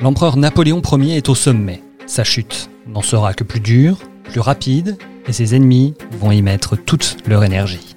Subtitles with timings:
[0.00, 1.82] L'empereur Napoléon Ier est au sommet.
[2.06, 6.76] Sa chute n'en sera que plus dure, plus rapide, et ses ennemis vont y mettre
[6.76, 7.96] toute leur énergie.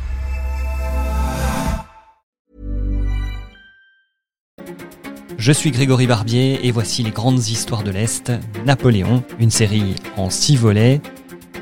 [5.41, 8.31] Je suis Grégory Barbier et voici les grandes histoires de l'Est,
[8.63, 11.01] Napoléon, une série en six volets.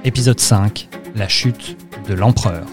[0.04, 2.68] Épisode 5, la chute de l'empereur.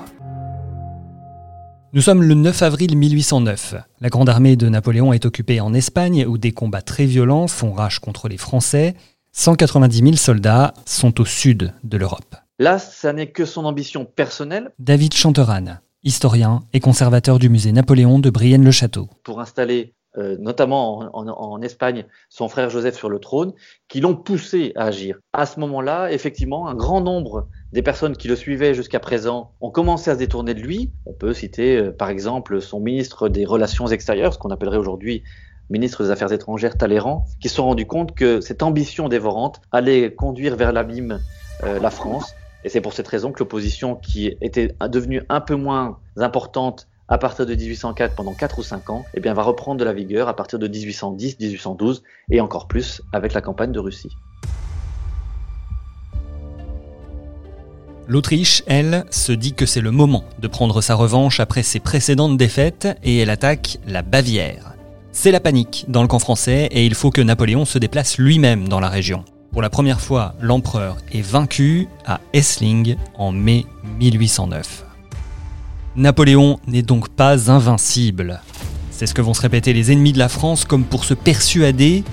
[1.93, 3.77] Nous sommes le 9 avril 1809.
[4.01, 7.73] La grande armée de Napoléon est occupée en Espagne où des combats très violents font
[7.73, 8.97] rage contre les Français.
[9.31, 12.35] 190 000 soldats sont au sud de l'Europe.
[12.59, 14.73] Là, ça n'est que son ambition personnelle.
[14.81, 19.09] David Chanteran, historien et conservateur du musée Napoléon de Brienne-le-Château.
[19.23, 23.53] Pour installer euh, notamment en, Espagne, son frère Joseph sur le trône,
[23.89, 25.19] qui l'ont poussé à agir.
[25.33, 29.71] À ce moment-là, effectivement, un grand nombre des personnes qui le suivaient jusqu'à présent ont
[29.71, 30.93] commencé à se détourner de lui.
[31.07, 35.23] On peut citer euh, par exemple son ministre des Relations extérieures, ce qu'on appellerait aujourd'hui
[35.71, 40.15] ministre des Affaires étrangères Talleyrand, qui se sont rendus compte que cette ambition dévorante allait
[40.15, 41.21] conduire vers l'abîme
[41.65, 42.35] euh, la France.
[42.65, 47.19] Et c'est pour cette raison que l'opposition, qui était devenue un peu moins importante à
[47.19, 50.29] partir de 1804 pendant 4 ou 5 ans, eh bien, va reprendre de la vigueur
[50.29, 54.17] à partir de 1810, 1812 et encore plus avec la campagne de Russie.
[58.09, 62.37] L'Autriche, elle, se dit que c'est le moment de prendre sa revanche après ses précédentes
[62.37, 64.75] défaites et elle attaque la Bavière.
[65.11, 68.69] C'est la panique dans le camp français et il faut que Napoléon se déplace lui-même
[68.69, 69.25] dans la région.
[69.51, 73.65] Pour la première fois, l'empereur est vaincu à Essling en mai
[73.99, 74.86] 1809.
[75.97, 78.43] Napoléon n'est donc pas invincible.
[78.91, 82.05] C'est ce que vont se répéter les ennemis de la France comme pour se persuader.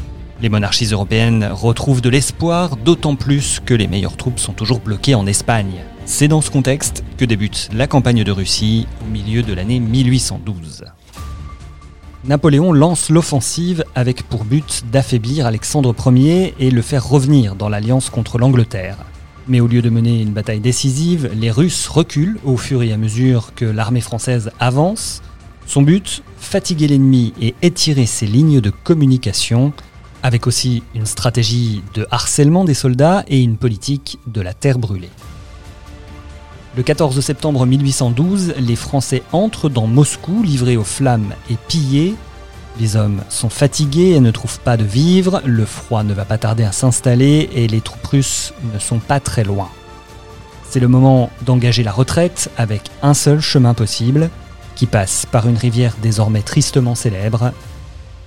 [0.41, 5.16] Les monarchies européennes retrouvent de l'espoir, d'autant plus que les meilleures troupes sont toujours bloquées
[5.16, 5.83] en Espagne.
[6.05, 10.85] C'est dans ce contexte que débute la campagne de Russie au milieu de l'année 1812.
[12.23, 18.09] Napoléon lance l'offensive avec pour but d'affaiblir Alexandre Ier et le faire revenir dans l'alliance
[18.09, 18.95] contre l'Angleterre.
[19.47, 22.97] Mais au lieu de mener une bataille décisive, les Russes reculent au fur et à
[22.97, 25.21] mesure que l'armée française avance.
[25.65, 29.73] Son but, fatiguer l'ennemi et étirer ses lignes de communication,
[30.21, 35.09] avec aussi une stratégie de harcèlement des soldats et une politique de la terre brûlée.
[36.77, 42.15] Le 14 septembre 1812, les Français entrent dans Moscou livrés aux flammes et pillés
[42.79, 46.38] les hommes sont fatigués et ne trouvent pas de vivre, le froid ne va pas
[46.38, 49.69] tarder à s'installer et les troupes russes ne sont pas très loin.
[50.69, 54.29] C'est le moment d'engager la retraite avec un seul chemin possible,
[54.75, 57.51] qui passe par une rivière désormais tristement célèbre,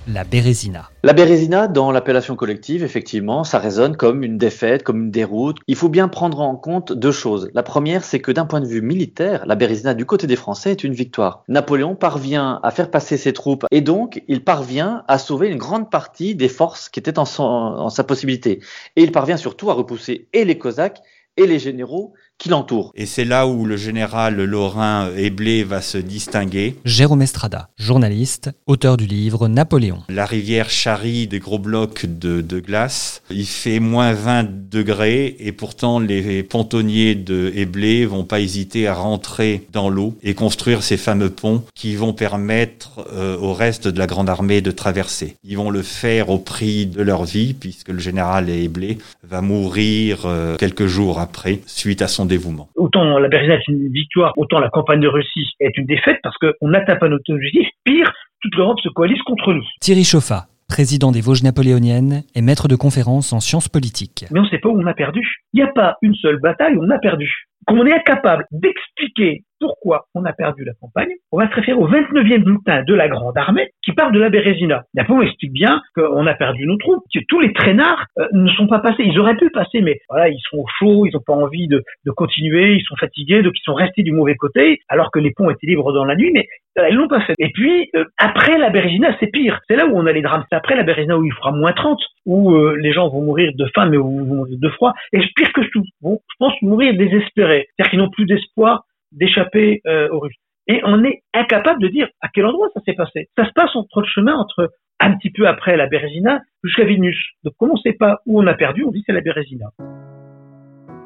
[0.07, 0.89] la Bérésina.
[1.03, 5.57] La Bérésina, dans l'appellation collective, effectivement, ça résonne comme une défaite, comme une déroute.
[5.67, 7.49] Il faut bien prendre en compte deux choses.
[7.53, 10.71] La première, c'est que d'un point de vue militaire, la Bérésina du côté des Français
[10.71, 11.43] est une victoire.
[11.49, 15.91] Napoléon parvient à faire passer ses troupes et donc il parvient à sauver une grande
[15.91, 18.61] partie des forces qui étaient en, en sa possibilité.
[18.95, 21.01] Et il parvient surtout à repousser et les Cosaques
[21.35, 22.51] et les généraux qui.
[22.95, 26.75] Et c'est là où le général Lorrain Eblé va se distinguer.
[26.85, 30.03] Jérôme Estrada, journaliste, auteur du livre Napoléon.
[30.07, 33.21] La rivière charrie des gros blocs de, de glace.
[33.31, 38.93] Il fait moins 20 degrés et pourtant les pontonniers de Eblé vont pas hésiter à
[38.93, 43.97] rentrer dans l'eau et construire ces fameux ponts qui vont permettre euh, au reste de
[43.97, 45.35] la grande armée de traverser.
[45.43, 50.21] Ils vont le faire au prix de leur vie puisque le général Eblé va mourir
[50.25, 52.69] euh, quelques jours après suite à son dévouement.
[52.75, 56.37] Autant la Bérésina est une victoire, autant la campagne de Russie est une défaite parce
[56.37, 57.67] qu'on n'atteint pas notre objectif.
[57.83, 58.11] Pire,
[58.41, 59.65] toute l'Europe se coalise contre nous.
[59.81, 64.25] Thierry Chauffat, président des Vosges napoléoniennes et maître de conférences en sciences politiques.
[64.31, 65.21] Mais on ne sait pas où on a perdu.
[65.53, 67.31] Il n'y a pas une seule bataille où on a perdu.
[67.65, 71.87] Qu'on est incapable d'expliquer pourquoi on a perdu la campagne, on va se référer au
[71.87, 74.83] 29e bulletin de la Grande Armée qui parle de la Bérésina.
[74.93, 78.67] Napoléon explique bien qu'on a perdu nos troupes, que tous les traînards euh, ne sont
[78.67, 79.03] pas passés.
[79.03, 81.83] Ils auraient pu passer, mais voilà, ils sont au chaud, ils n'ont pas envie de,
[82.15, 85.49] continuer, ils sont fatigués, donc ils sont restés du mauvais côté, alors que les ponts
[85.49, 86.47] étaient libres dans la nuit, mais
[86.79, 87.33] euh, ils l'ont pas fait.
[87.39, 89.59] Et puis, euh, après la Bérésina, c'est pire.
[89.67, 90.43] C'est là où on a les drames.
[90.49, 93.65] C'est après la Bérésina où il fera moins 30, où les gens vont mourir de
[93.73, 94.93] faim, mais où vont mourir de froid.
[95.13, 97.67] Et pire que tout, vont, je pense, mourir désespérés.
[97.69, 98.83] C'est-à-dire qu'ils n'ont plus d'espoir
[99.17, 100.37] d'échapper euh, aux Russes.
[100.67, 103.29] Et on est incapable de dire à quel endroit ça s'est passé.
[103.37, 107.17] Ça se passe entre le chemin entre un petit peu après la Bérésina jusqu'à Vilnius.
[107.43, 109.67] Donc comme on ne sait pas où on a perdu, on dit c'est la Bérésina.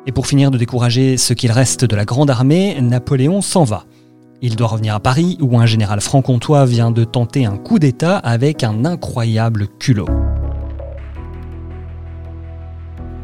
[0.07, 3.83] Et pour finir de décourager ce qu'il reste de la Grande Armée, Napoléon s'en va.
[4.41, 8.17] Il doit revenir à Paris où un général franc-comtois vient de tenter un coup d'État
[8.17, 10.07] avec un incroyable culot.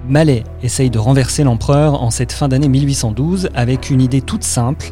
[0.09, 4.85] Mallet essaye de renverser l'empereur en cette fin d'année 1812 avec une idée toute simple,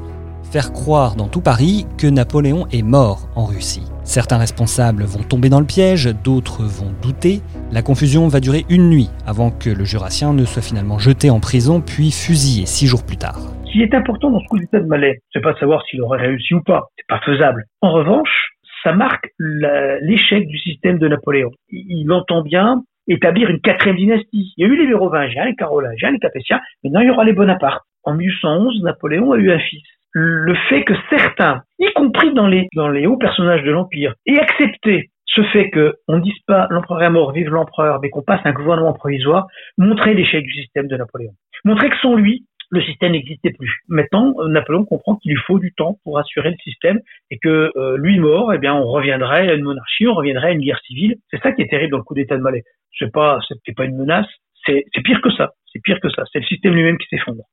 [0.52, 3.88] faire croire dans tout Paris que Napoléon est mort en Russie.
[4.04, 7.40] Certains responsables vont tomber dans le piège, d'autres vont douter.
[7.72, 11.40] La confusion va durer une nuit avant que le jurassien ne soit finalement jeté en
[11.40, 13.40] prison puis fusillé six jours plus tard.
[13.68, 16.02] Ce qui est important dans ce coup d'État de Malais, c'est pas de savoir s'il
[16.02, 17.64] aurait réussi ou pas, c'est pas faisable.
[17.82, 18.52] En revanche,
[18.84, 21.52] ça marque l'échec du système de Napoléon.
[21.70, 24.54] Il entend bien établir une quatrième dynastie.
[24.58, 27.34] Il y a eu les Mérovingiens, les Carolingiens, les Capétiens, maintenant il y aura les
[27.34, 27.84] Bonapartes.
[28.04, 29.84] En 1811, Napoléon a eu un fils.
[30.12, 34.40] Le fait que certains, y compris dans les, dans les hauts personnages de l'Empire, aient
[34.40, 38.40] accepté ce fait qu'on ne dise pas l'empereur est mort, vive l'empereur, mais qu'on passe
[38.46, 39.48] un gouvernement provisoire,
[39.78, 41.32] montrait l'échec du système de Napoléon.
[41.66, 43.82] Montrait que sans lui, le système n'existait plus.
[43.88, 47.00] Maintenant, Napoléon comprend qu'il lui faut du temps pour assurer le système
[47.32, 50.52] et que euh, lui mort, eh bien, on reviendrait à une monarchie, on reviendrait à
[50.52, 51.16] une guerre civile.
[51.32, 52.64] C'est ça qui est terrible dans le coup d'État de Malais.
[53.00, 54.28] C'est pas, c'était pas une menace,
[54.66, 55.54] c'est pire que ça.
[55.72, 56.24] C'est pire que ça.
[56.32, 57.44] C'est le système lui-même qui s'effondre.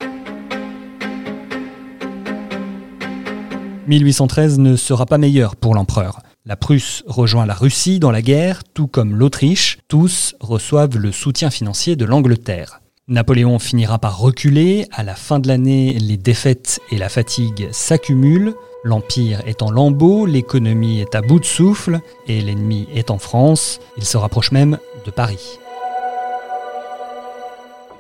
[3.88, 6.20] 1813 ne sera pas meilleur pour l'empereur.
[6.44, 9.78] La Prusse rejoint la Russie dans la guerre, tout comme l'Autriche.
[9.88, 12.81] Tous reçoivent le soutien financier de l'Angleterre.
[13.12, 14.86] Napoléon finira par reculer.
[14.90, 18.54] À la fin de l'année, les défaites et la fatigue s'accumulent.
[18.84, 23.80] L'Empire est en lambeaux, l'économie est à bout de souffle et l'ennemi est en France.
[23.98, 25.58] Il se rapproche même de Paris.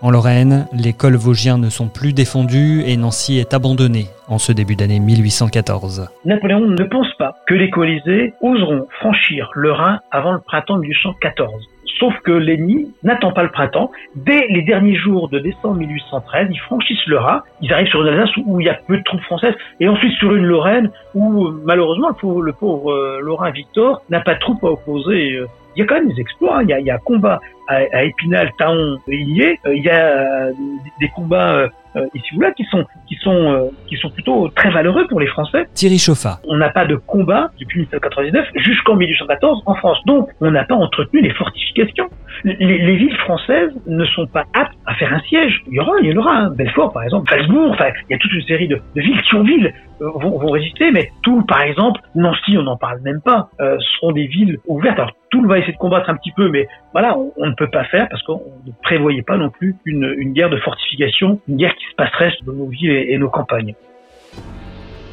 [0.00, 4.50] En Lorraine, les cols vosgiens ne sont plus défendus et Nancy est abandonnée en ce
[4.50, 6.08] début d'année 1814.
[6.24, 11.68] Napoléon ne pense pas que les coalisés oseront franchir le Rhin avant le printemps 1814.
[11.98, 13.90] Sauf que l'ennemi n'attend pas le printemps.
[14.14, 17.42] Dès les derniers jours de décembre 1813, ils franchissent le Rhin.
[17.60, 20.12] Ils arrivent sur une Alsace où il y a peu de troupes françaises, et ensuite
[20.14, 24.40] sur une Lorraine où malheureusement le pauvre, le pauvre euh, Lorrain Victor n'a pas de
[24.40, 26.58] troupes à opposer euh, il y a quand même des exploits.
[26.58, 26.62] Hein.
[26.62, 29.58] Il, y a, il y a combat à, à Épinal, Taon, Illier.
[29.66, 30.48] Euh, il y a
[31.00, 34.70] des combats euh, ici ou là qui sont qui sont euh, qui sont plutôt très
[34.70, 35.66] valeureux pour les Français.
[35.74, 36.40] Thierry Chauffat.
[36.44, 39.98] On n'a pas de combat depuis 1799 jusqu'en 1814 en France.
[40.06, 42.08] Donc on n'a pas entretenu les fortifications.
[42.44, 45.62] Les, les, villes françaises ne sont pas aptes à faire un siège.
[45.68, 46.34] Il y aura, il y en aura.
[46.34, 46.50] Hein.
[46.56, 47.72] Belfort, par exemple, Salzbourg.
[47.72, 50.90] Enfin, il y a toute une série de, de villes, Thionville euh, vont, vont, résister.
[50.90, 54.98] Mais Toul, par exemple, Nancy, on n'en parle même pas, euh, seront des villes ouvertes.
[54.98, 57.84] Alors Toul va essayer de combattre un petit peu, mais voilà, on, ne peut pas
[57.84, 61.74] faire parce qu'on ne prévoyait pas non plus une, une guerre de fortification, une guerre
[61.74, 63.74] qui se passerait dans nos villes et, et nos campagnes.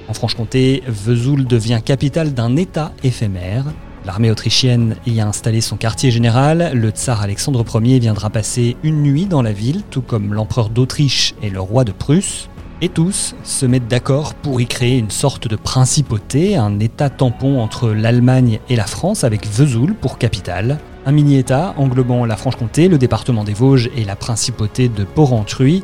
[0.10, 3.64] En Franche-Comté, Vesoul devient capitale d'un État éphémère.
[4.06, 6.72] L'armée autrichienne y a installé son quartier général.
[6.74, 11.34] Le tsar Alexandre Ier viendra passer une nuit dans la ville, tout comme l'empereur d'Autriche
[11.42, 12.50] et le roi de Prusse.
[12.82, 17.60] Et tous se mettent d'accord pour y créer une sorte de principauté, un État tampon
[17.60, 20.78] entre l'Allemagne et la France avec Vesoul pour capitale.
[21.06, 25.84] Un mini-État englobant la Franche-Comté, le département des Vosges et la principauté de Porrentruy,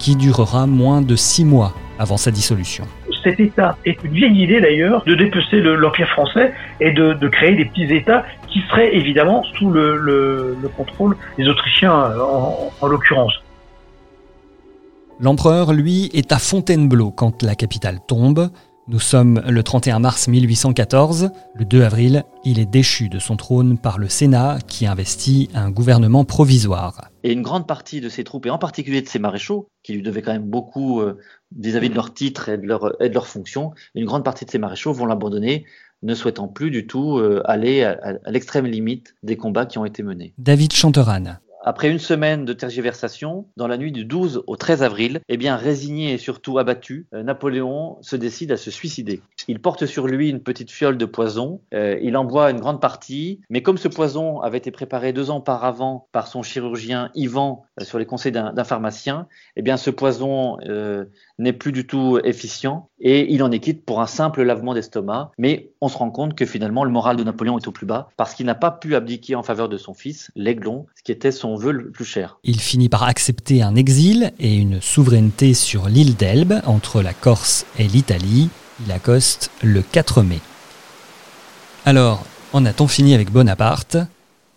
[0.00, 2.86] qui durera moins de six mois avant sa dissolution
[3.22, 7.66] cet État est une vieille idée d'ailleurs de dépecer l'Empire français et de, créer des
[7.66, 13.40] petits États qui seraient évidemment sous le, le, le contrôle des Autrichiens en, en l'occurrence.
[15.22, 18.50] L'empereur, lui, est à Fontainebleau quand la capitale tombe.
[18.88, 21.30] Nous sommes le 31 mars 1814.
[21.54, 25.70] Le 2 avril, il est déchu de son trône par le Sénat qui investit un
[25.70, 27.08] gouvernement provisoire.
[27.22, 30.02] Et une grande partie de ses troupes, et en particulier de ses maréchaux, qui lui
[30.02, 31.20] devaient quand même beaucoup euh,
[31.56, 34.50] vis-à-vis de leur titre et de leur, et de leur fonction, une grande partie de
[34.50, 35.66] ses maréchaux vont l'abandonner,
[36.02, 39.84] ne souhaitant plus du tout euh, aller à, à l'extrême limite des combats qui ont
[39.84, 40.34] été menés.
[40.38, 41.36] David Chanteran.
[41.64, 45.54] Après une semaine de tergiversation, dans la nuit du 12 au 13 avril, eh bien
[45.54, 49.20] résigné et surtout abattu, euh, Napoléon se décide à se suicider.
[49.46, 52.80] Il porte sur lui une petite fiole de poison, euh, il en boit une grande
[52.80, 57.64] partie, mais comme ce poison avait été préparé deux ans auparavant par son chirurgien Ivan
[57.80, 61.04] euh, sur les conseils d'un pharmacien, eh bien ce poison euh,
[61.42, 65.32] n'est plus du tout efficient et il en est quitte pour un simple lavement d'estomac.
[65.38, 68.08] Mais on se rend compte que finalement le moral de Napoléon est au plus bas
[68.16, 71.32] parce qu'il n'a pas pu abdiquer en faveur de son fils, l'Aiglon, ce qui était
[71.32, 72.38] son vœu le plus cher.
[72.44, 77.66] Il finit par accepter un exil et une souveraineté sur l'île d'Elbe entre la Corse
[77.78, 78.48] et l'Italie.
[78.84, 80.40] Il accoste le 4 mai.
[81.84, 83.96] Alors, en a-t-on fini avec Bonaparte?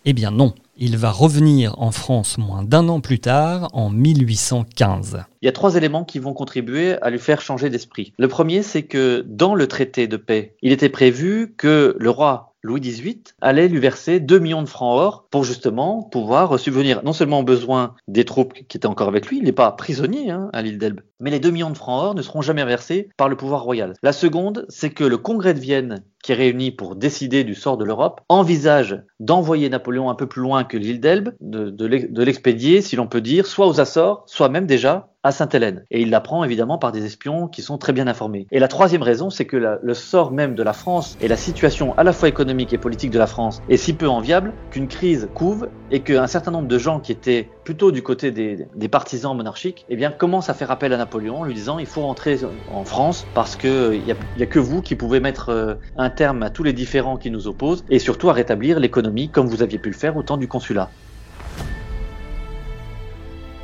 [0.04, 0.54] Eh bien non.
[0.78, 5.24] Il va revenir en France moins d'un an plus tard, en 1815.
[5.40, 8.12] Il y a trois éléments qui vont contribuer à lui faire changer d'esprit.
[8.18, 12.56] Le premier, c'est que dans le traité de paix, il était prévu que le roi
[12.66, 17.12] Louis XVIII allait lui verser 2 millions de francs or pour justement pouvoir subvenir non
[17.12, 20.50] seulement aux besoins des troupes qui étaient encore avec lui, il n'est pas prisonnier hein,
[20.52, 23.28] à l'île d'Elbe, mais les 2 millions de francs or ne seront jamais versés par
[23.28, 23.92] le pouvoir royal.
[24.02, 27.76] La seconde, c'est que le congrès de Vienne qui est réuni pour décider du sort
[27.76, 32.96] de l'Europe, envisage d'envoyer Napoléon un peu plus loin que l'île d'Elbe, de, l'expédier, si
[32.96, 35.84] l'on peut dire, soit aux Açores, soit même déjà à Sainte-Hélène.
[35.90, 38.46] Et il l'apprend évidemment par des espions qui sont très bien informés.
[38.52, 41.98] Et la troisième raison, c'est que le sort même de la France et la situation
[41.98, 45.28] à la fois économique et politique de la France est si peu enviable qu'une crise
[45.34, 49.84] couve et qu'un certain nombre de gens qui étaient plutôt du côté des, partisans monarchiques,
[49.88, 52.38] eh bien, commencent à faire appel à Napoléon en lui disant il faut rentrer
[52.72, 56.42] en France parce qu'il n'y a, a que vous qui pouvez mettre euh, un terme
[56.42, 59.78] à tous les différends qui nous opposent et surtout à rétablir l'économie comme vous aviez
[59.78, 60.96] pu le faire au temps du consulat.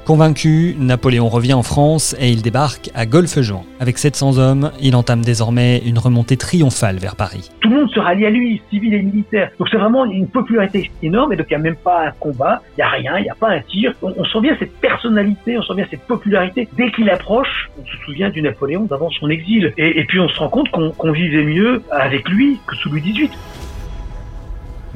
[0.04, 3.62] Convaincu, Napoléon revient en France et il débarque à Golfe-Juan.
[3.78, 7.50] Avec 700 hommes, il entame désormais une remontée triomphale vers Paris.
[7.60, 9.50] Tout le monde se rallie à lui, civil et militaire.
[9.60, 12.62] Donc c'est vraiment une popularité énorme et donc il n'y a même pas un combat,
[12.72, 13.92] il n'y a rien, il n'y a pas un tir.
[14.02, 16.68] On, sent bien cette personnalité, on sent bien cette popularité.
[16.76, 19.72] Dès qu'il approche, on se souvient du Napoléon d'avant son exil.
[19.78, 23.30] Et, puis on se rend compte qu'on vivait mieux avec lui que sous Louis XVIII.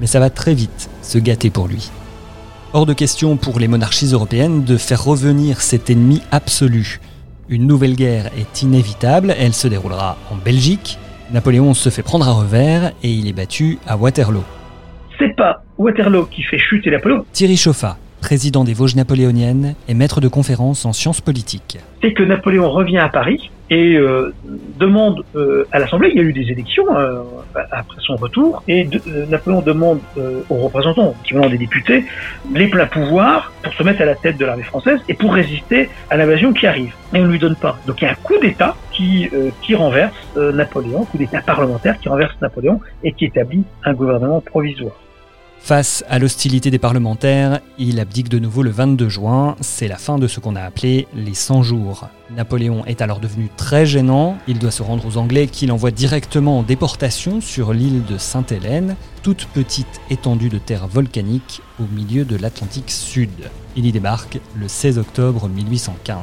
[0.00, 1.92] Mais ça va très vite se gâter pour lui.
[2.76, 7.00] Hors de question pour les monarchies européennes de faire revenir cet ennemi absolu.
[7.48, 10.98] Une nouvelle guerre est inévitable, elle se déroulera en Belgique.
[11.32, 14.44] Napoléon se fait prendre à revers et il est battu à Waterloo.
[15.18, 17.24] C'est pas Waterloo qui fait chuter Napoléon.
[17.32, 21.78] Thierry Chauffat, président des Vosges napoléoniennes et maître de conférences en sciences politiques.
[22.02, 24.32] C'est que Napoléon revient à Paris et euh,
[24.78, 27.22] demande euh, à l'Assemblée, il y a eu des élections euh,
[27.72, 28.88] après son retour, et
[29.28, 30.00] Napoléon demande
[30.50, 32.04] aux représentants, qui venant des députés,
[32.54, 35.88] les pleins pouvoirs pour se mettre à la tête de l'armée française et pour résister
[36.10, 36.94] à l'invasion qui arrive.
[37.14, 37.78] Et on ne lui donne pas.
[37.86, 39.28] Donc il y a un coup d'État qui,
[39.62, 44.92] qui renverse Napoléon, coup d'État parlementaire qui renverse Napoléon et qui établit un gouvernement provisoire.
[45.58, 49.56] Face à l'hostilité des parlementaires, il abdique de nouveau le 22 juin.
[49.60, 52.08] C'est la fin de ce qu'on a appelé les 100 jours.
[52.30, 54.38] Napoléon est alors devenu très gênant.
[54.46, 58.94] Il doit se rendre aux Anglais qu'il envoie directement en déportation sur l'île de Sainte-Hélène,
[59.24, 63.50] toute petite étendue de terre volcanique au milieu de l'Atlantique Sud.
[63.76, 66.18] Il y débarque le 16 octobre 1815.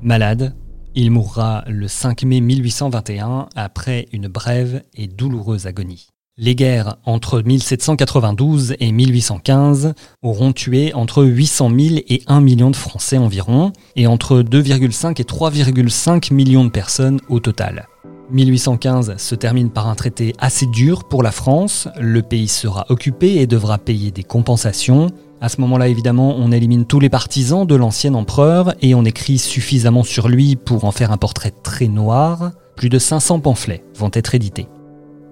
[0.00, 0.54] Malade,
[0.94, 6.08] il mourra le 5 mai 1821 après une brève et douloureuse agonie.
[6.38, 12.76] Les guerres entre 1792 et 1815 auront tué entre 800 000 et 1 million de
[12.76, 17.86] Français environ, et entre 2,5 et 3,5 millions de personnes au total.
[18.32, 23.36] 1815 se termine par un traité assez dur pour la France, le pays sera occupé
[23.36, 25.10] et devra payer des compensations,
[25.42, 29.38] à ce moment-là, évidemment, on élimine tous les partisans de l'ancien empereur et on écrit
[29.38, 32.52] suffisamment sur lui pour en faire un portrait très noir.
[32.76, 34.68] Plus de 500 pamphlets vont être édités.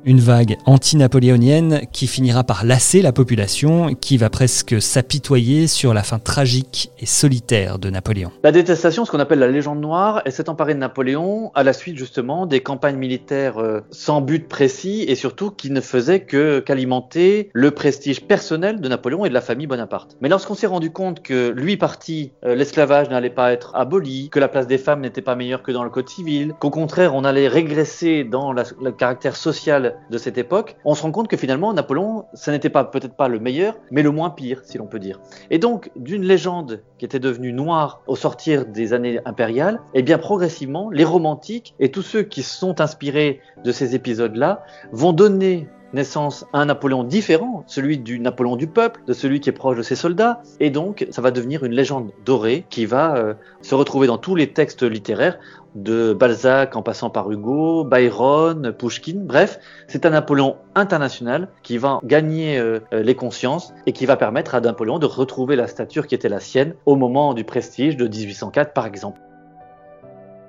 [0.07, 6.02] Une vague anti-napoléonienne qui finira par lasser la population, qui va presque s'apitoyer sur la
[6.02, 8.33] fin tragique et solitaire de Napoléon.
[8.42, 11.75] La détestation, ce qu'on appelle la légende noire, elle s'est emparée de Napoléon à la
[11.75, 16.61] suite justement des campagnes militaires euh, sans but précis et surtout qui ne faisaient que
[16.61, 20.16] qu'alimenter le prestige personnel de Napoléon et de la famille Bonaparte.
[20.23, 24.40] Mais lorsqu'on s'est rendu compte que lui parti, euh, l'esclavage n'allait pas être aboli, que
[24.40, 27.25] la place des femmes n'était pas meilleure que dans le code civil, qu'au contraire on
[27.25, 31.73] allait régresser dans le caractère social de cette époque, on se rend compte que finalement
[31.73, 34.99] Napoléon, ça n'était pas peut-être pas le meilleur, mais le moins pire, si l'on peut
[34.99, 35.21] dire.
[35.51, 40.19] Et donc, d'une légende qui était devenue noire au sortir des années impériales, eh bien
[40.19, 46.47] progressivement, les romantiques et tous ceux qui sont inspirés de ces épisodes-là vont donner naissance
[46.53, 49.97] un Napoléon différent, celui du Napoléon du peuple, de celui qui est proche de ses
[49.97, 54.19] soldats, et donc ça va devenir une légende dorée qui va euh, se retrouver dans
[54.19, 55.39] tous les textes littéraires
[55.75, 62.01] de Balzac en passant par Hugo, Byron, Pushkin, bref, c'est un Napoléon international qui va
[62.05, 66.07] gagner euh, euh, les consciences et qui va permettre à Napoléon de retrouver la stature
[66.07, 69.21] qui était la sienne au moment du prestige de 1804 par exemple.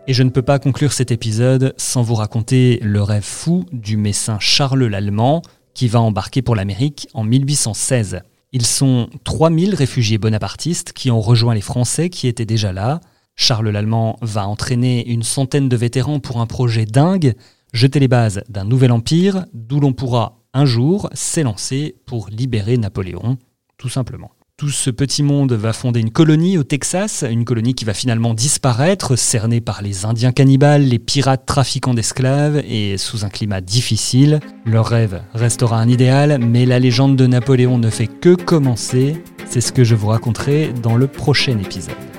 [0.08, 3.98] Et je ne peux pas conclure cet épisode sans vous raconter le rêve fou du
[3.98, 5.43] messin Charles l'Allemand
[5.75, 8.22] qui va embarquer pour l'Amérique en 1816.
[8.51, 13.00] Ils sont 3000 réfugiés bonapartistes qui ont rejoint les Français qui étaient déjà là,
[13.36, 17.36] Charles l'Allemand va entraîner une centaine de vétérans pour un projet dingue,
[17.72, 23.38] jeter les bases d'un nouvel empire d'où l'on pourra un jour s'élancer pour libérer Napoléon,
[23.77, 24.31] tout simplement.
[24.62, 28.36] Tout ce petit monde va fonder une colonie au Texas, une colonie qui va finalement
[28.36, 34.39] disparaître, cernée par les Indiens cannibales, les pirates trafiquants d'esclaves, et sous un climat difficile.
[34.63, 39.24] Leur rêve restera un idéal, mais la légende de Napoléon ne fait que commencer.
[39.50, 42.11] C'est ce que je vous raconterai dans le prochain épisode.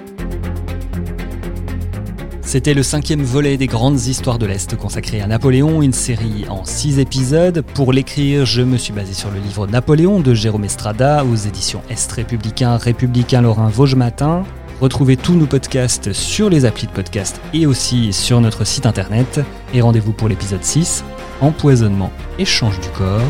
[2.44, 6.64] C'était le cinquième volet des grandes histoires de l'Est consacré à Napoléon, une série en
[6.64, 7.62] six épisodes.
[7.74, 11.82] Pour l'écrire, je me suis basé sur le livre Napoléon de Jérôme Estrada aux éditions
[11.88, 14.44] Est Républicain, Républicain Lorrain Vosges Matin.
[14.80, 19.40] Retrouvez tous nos podcasts sur les applis de podcast et aussi sur notre site internet.
[19.72, 21.04] Et rendez-vous pour l'épisode 6,
[21.40, 23.20] Empoisonnement, échange du corps.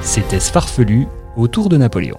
[0.00, 2.18] C'était farfelu autour de Napoléon.